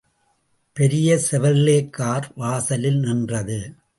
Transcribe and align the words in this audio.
பெரிய 0.73 1.19
Chevrolet 1.31 1.89
car 1.89 2.31
வாசலில் 2.35 2.99
நின்றது. 2.99 3.59